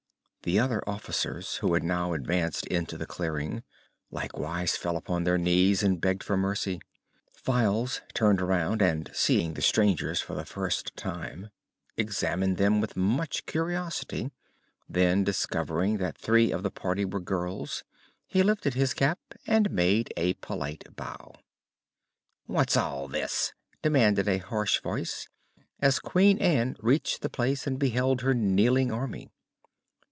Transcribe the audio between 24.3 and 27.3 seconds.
harsh voice, as Queen Ann reached the